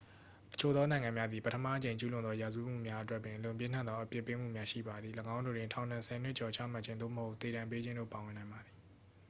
[0.53, 8.75] အချို့သောနိုင်ငံများသည် ပထမအကြိမ်ကျူးလွန်သောရာဇဝတ်မှုများအတွက်ပင် အလွန်ပြင်းထန်သောအပြစ်ပေးမှုများ ရှိပါသည် ၎င်းတို့တွင် ထောင်ဒဏ် 10 နှစ်ကျော်ချမှတ်ခြင်း သို့မဟုတ် သေဒဏ်ပေးခြင်းတို့ ပါဝင်နိုင်ပါသည်